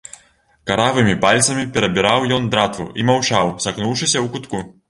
Каравымі 0.69 1.13
пальцамі 1.25 1.67
перабіраў 1.77 2.27
ён 2.39 2.49
дратву 2.57 2.89
і 3.03 3.09
маўчаў, 3.11 3.55
сагнуўшыся 3.67 4.17
ў 4.25 4.27
кутку. 4.37 4.69